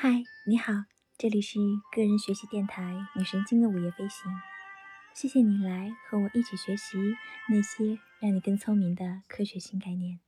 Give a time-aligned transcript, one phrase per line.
[0.00, 0.84] 嗨，你好，
[1.16, 1.58] 这里是
[1.90, 4.30] 个人学习电台女神经的午夜飞行。
[5.12, 6.96] 谢谢你来和我一起学习
[7.48, 10.20] 那些让你更聪明的科学新概念。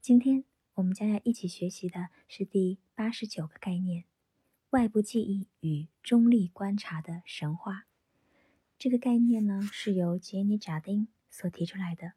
[0.00, 0.42] 今天
[0.74, 4.02] 我们将要一起学习的是第八十九个概念：
[4.70, 7.84] 外部记忆与中立观察的神话。
[8.76, 12.14] 这个概念呢是由杰尼·贾丁所提出来的，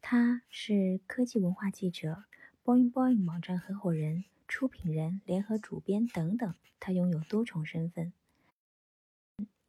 [0.00, 2.22] 他是科技文化记者
[2.64, 4.22] ，Boing Boing 网站合伙人。
[4.52, 8.12] 出品人、联合主编等等，他拥有多重身份。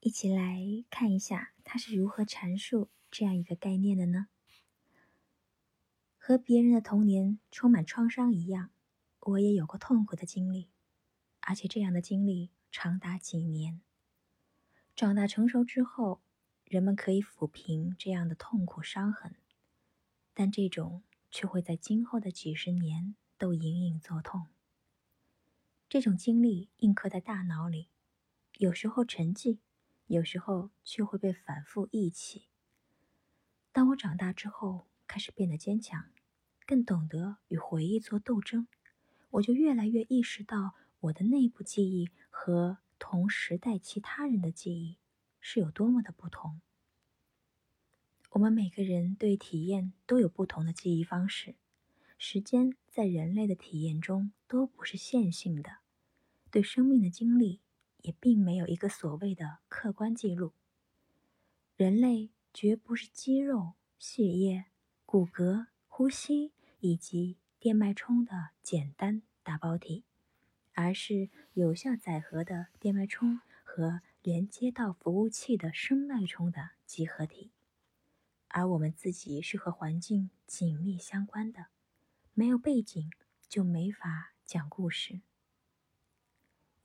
[0.01, 0.59] 一起来
[0.89, 4.27] 看一下他是如何阐述这样一个概念的呢？
[6.17, 8.71] 和别人的童年充满创伤一样，
[9.21, 10.69] 我也有过痛苦的经历，
[11.39, 13.79] 而且这样的经历长达几年。
[14.97, 16.21] 长大成熟之后，
[16.65, 19.37] 人们可以抚平这样的痛苦伤痕，
[20.33, 24.47] 但这种却会在今后的几十年都隐隐作痛。
[25.89, 27.89] 这种经历印刻在大脑里，
[28.57, 29.59] 有时候沉寂，
[30.07, 32.47] 有时候却会被反复忆起。
[33.71, 36.09] 当我长大之后，开始变得坚强，
[36.65, 38.67] 更懂得与回忆做斗争，
[39.31, 44.97] 我就越来越意识到我的内部记忆和同时代其他人的记忆
[45.39, 46.61] 是有多么的不同。
[48.31, 51.55] 我们每个人对体验都有不同的记忆方式，
[52.17, 55.77] 时间在人类的体验中都不是线性的。
[56.51, 57.59] 对生命的经历
[58.03, 60.53] 也并没有一个所谓的客观记录。
[61.75, 64.65] 人类绝不是肌肉、血液、
[65.07, 70.03] 骨骼、呼吸以及电脉冲的简单打包体，
[70.73, 77.49] 而是有效载荷的电脉冲和连接到服务器的声脉冲的集合体。
[78.49, 81.65] 而我们自己是和环境紧密相关的，
[82.35, 83.11] 没有背景
[83.47, 85.21] 就没法讲故事。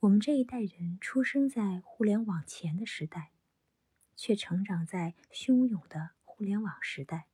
[0.01, 3.31] 我们这一代人出生在互联网前的时代，
[4.15, 7.25] 却成长在汹涌的互联网时代。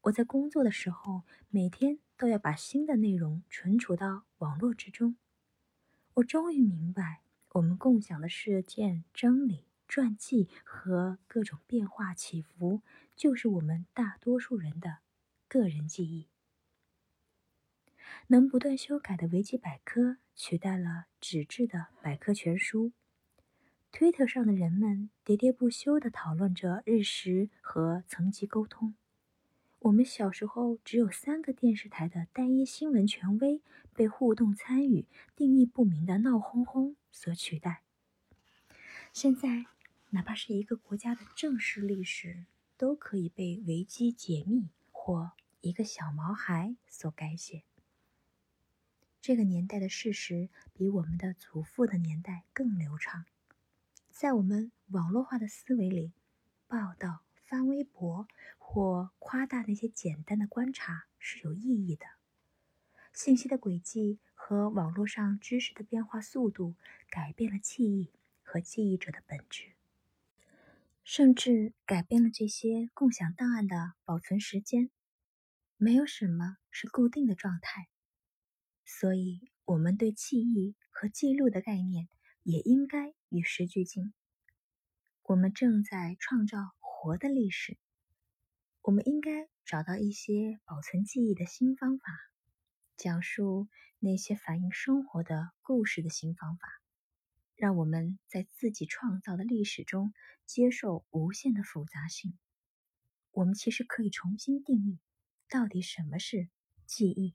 [0.00, 5.14] 我在工作的时候，每天都要把新的内容存储到网络之中。
[6.14, 12.82] 我终于明白，我们共享的事件、真理、传记和各种变化起伏，
[13.14, 14.98] 就是我们大多数人的
[15.46, 16.26] 个人记忆。
[18.28, 22.92] 能不断修改的维基百科取代了纸质的百科全书。
[23.90, 28.94] 推特上的人们喋喋不休地讨论着日食和层级沟通。
[29.80, 33.60] 我们小时候只有三个电视台的单一新闻权威
[33.94, 37.82] 被互动参与、定义不明的闹哄哄所取代。
[39.12, 39.66] 现在，
[40.10, 42.46] 哪怕是一个国家的正式历史，
[42.76, 47.64] 都可以被维基解密或一个小毛孩所改写。
[49.22, 53.24] 这个年代的事实比我们的祖父的年代更流畅，
[54.10, 56.12] 在我们网络化的思维里，
[56.66, 58.26] 报道、发微博
[58.58, 62.04] 或夸大那些简单的观察是有意义的。
[63.12, 66.74] 信息的轨迹和网络上知识的变化速度
[67.08, 68.10] 改变了记忆
[68.42, 69.74] 和记忆者的本质，
[71.04, 74.90] 甚至改变了这些共享档案的保存时间。
[75.76, 77.86] 没有什么是固定的状态。
[78.84, 82.08] 所以，我们对记忆和记录的概念
[82.42, 84.12] 也应该与时俱进。
[85.22, 87.78] 我们正在创造活的历史，
[88.82, 92.12] 我们应该找到一些保存记忆的新方法，
[92.96, 96.68] 讲述那些反映生活的故事的新方法，
[97.54, 100.12] 让我们在自己创造的历史中
[100.44, 102.36] 接受无限的复杂性。
[103.30, 104.98] 我们其实可以重新定义，
[105.48, 106.48] 到底什么是
[106.84, 107.34] 记忆。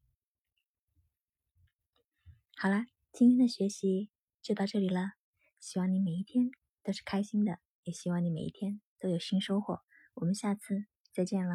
[2.59, 4.09] 好啦，今天的学习
[4.41, 5.12] 就到这里了。
[5.59, 6.50] 希望你每一天
[6.81, 9.81] 都是开心的，也希望你每一天都有新收获。
[10.16, 11.53] 我们下次再见了。